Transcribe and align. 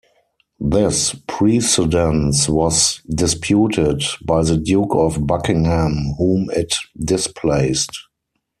This 0.59 1.13
precedence 1.27 2.49
was 2.49 3.01
disputed 3.07 4.01
by 4.25 4.41
the 4.41 4.57
Duke 4.57 4.95
of 4.95 5.27
Buckingham, 5.27 6.15
whom 6.17 6.49
it 6.53 6.73
displaced. 6.99 7.95